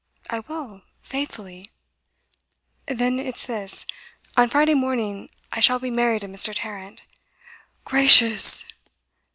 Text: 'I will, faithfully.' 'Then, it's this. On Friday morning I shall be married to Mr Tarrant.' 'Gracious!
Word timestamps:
'I 0.31 0.39
will, 0.49 0.81
faithfully.' 1.03 1.69
'Then, 2.87 3.19
it's 3.19 3.45
this. 3.45 3.85
On 4.35 4.47
Friday 4.47 4.73
morning 4.73 5.29
I 5.51 5.59
shall 5.59 5.77
be 5.77 5.91
married 5.91 6.21
to 6.21 6.27
Mr 6.27 6.55
Tarrant.' 6.55 7.03
'Gracious! 7.85 8.65